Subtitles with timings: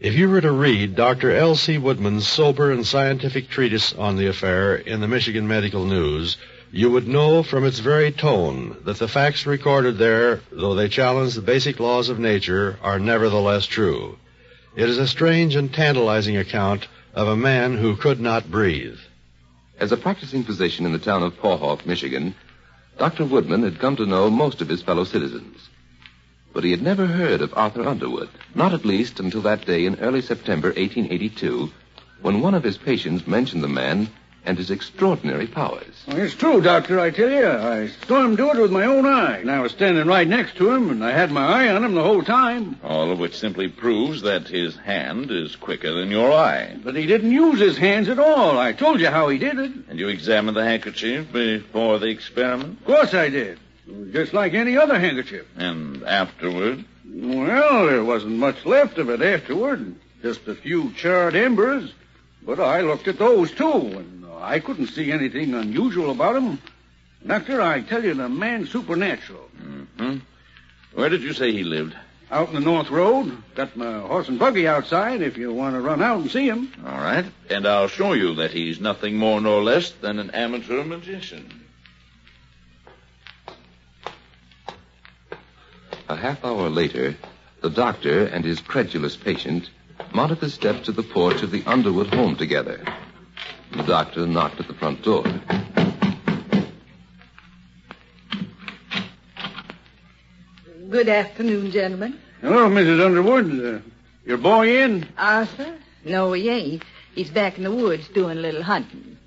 [0.00, 1.32] If you were to read Dr.
[1.32, 1.76] L.C.
[1.76, 6.36] Woodman's sober and scientific treatise on the affair in the Michigan Medical News,
[6.70, 11.34] you would know from its very tone that the facts recorded there, though they challenge
[11.34, 14.16] the basic laws of nature, are nevertheless true.
[14.76, 18.98] It is a strange and tantalizing account of a man who could not breathe.
[19.80, 22.36] As a practicing physician in the town of Paw Paw, Michigan,
[22.98, 23.24] Dr.
[23.24, 25.68] Woodman had come to know most of his fellow citizens.
[26.52, 30.00] But he had never heard of Arthur Underwood, not at least until that day in
[30.00, 31.70] early September 1882,
[32.22, 34.08] when one of his patients mentioned the man
[34.44, 36.04] and his extraordinary powers.
[36.06, 37.46] Well, it's true, Doctor, I tell you.
[37.46, 39.38] I saw him do it with my own eye.
[39.38, 41.94] And I was standing right next to him, and I had my eye on him
[41.94, 42.80] the whole time.
[42.82, 46.76] All of which simply proves that his hand is quicker than your eye.
[46.82, 48.58] But he didn't use his hands at all.
[48.58, 49.72] I told you how he did it.
[49.88, 52.78] And you examined the handkerchief before the experiment?
[52.80, 53.58] Of course I did.
[54.12, 55.46] Just like any other handkerchief.
[55.56, 56.84] And afterward?
[57.10, 59.94] Well, there wasn't much left of it afterward.
[60.22, 61.92] Just a few charred embers.
[62.42, 66.58] But I looked at those, too, and I couldn't see anything unusual about him.
[67.26, 69.48] Doctor, I tell you, the man's supernatural.
[69.60, 70.18] Mm-hmm.
[70.94, 71.94] Where did you say he lived?
[72.30, 73.36] Out in the North Road.
[73.54, 76.72] Got my horse and buggy outside if you want to run out and see him.
[76.86, 77.24] All right.
[77.48, 81.57] And I'll show you that he's nothing more nor less than an amateur magician.
[86.08, 87.14] A half hour later,
[87.60, 89.68] the doctor and his credulous patient
[90.14, 92.82] mounted the steps of the porch of the Underwood home together.
[93.76, 95.24] The doctor knocked at the front door.
[100.88, 102.18] Good afternoon, gentlemen.
[102.40, 103.04] Hello, Mrs.
[103.04, 103.74] Underwood.
[103.74, 103.78] Uh,
[104.24, 105.06] your boy in?
[105.18, 105.76] Arthur?
[106.06, 106.84] No, he ain't.
[107.14, 109.18] He's back in the woods doing a little hunting.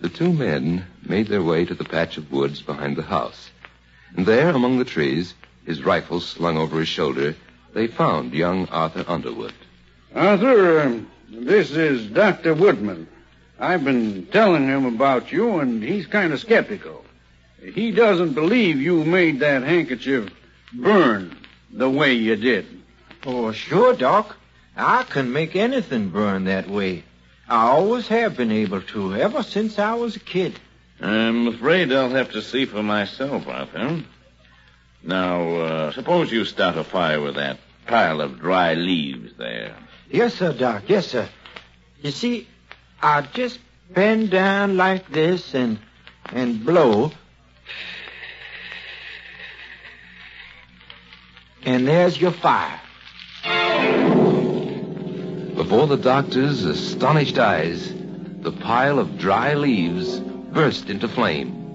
[0.00, 3.50] The two men made their way to the patch of woods behind the house.
[4.16, 5.34] And there, among the trees,
[5.66, 7.34] his rifle slung over his shoulder,
[7.74, 9.52] they found young Arthur Underwood.
[10.14, 12.54] Arthur, uh, this is Dr.
[12.54, 13.08] Woodman.
[13.58, 17.04] I've been telling him about you, and he's kind of skeptical.
[17.60, 20.30] He doesn't believe you made that handkerchief
[20.72, 21.36] burn
[21.72, 22.66] the way you did.
[23.24, 24.36] Oh, sure, Doc.
[24.76, 27.04] I can make anything burn that way.
[27.48, 30.58] I always have been able to, ever since I was a kid.
[31.00, 34.04] I'm afraid I'll have to see for myself, Arthur.
[35.02, 39.76] Now, uh, suppose you start a fire with that pile of dry leaves there.
[40.10, 40.84] Yes, sir, Doc.
[40.88, 41.28] Yes, sir.
[42.02, 42.48] You see,
[43.02, 43.58] I just
[43.90, 45.78] bend down like this and
[46.32, 47.12] and blow.
[51.64, 52.80] And there's your fire.
[55.54, 57.92] Before the doctor's astonished eyes,
[58.40, 61.65] the pile of dry leaves burst into flame,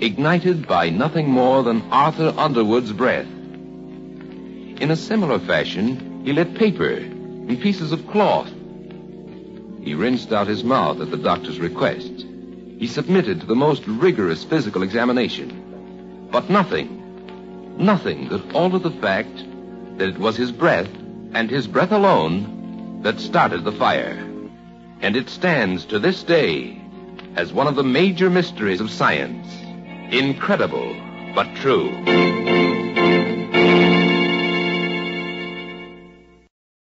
[0.00, 3.26] ignited by nothing more than Arthur Underwood's breath.
[3.26, 8.50] In a similar fashion, he lit paper and pieces of cloth
[9.82, 12.26] he rinsed out his mouth at the doctor's request.
[12.78, 16.28] He submitted to the most rigorous physical examination.
[16.30, 19.34] But nothing, nothing could alter the fact
[19.96, 20.88] that it was his breath,
[21.32, 24.18] and his breath alone, that started the fire.
[25.00, 26.80] And it stands to this day
[27.36, 29.46] as one of the major mysteries of science.
[30.12, 30.96] Incredible,
[31.36, 31.88] but true.